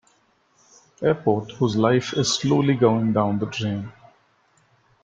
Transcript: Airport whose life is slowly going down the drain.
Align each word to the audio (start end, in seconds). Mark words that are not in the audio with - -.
Airport 1.03 1.51
whose 1.59 1.75
life 1.77 2.13
is 2.13 2.33
slowly 2.33 2.73
going 2.73 3.13
down 3.13 3.37
the 3.37 3.45
drain. 3.45 3.91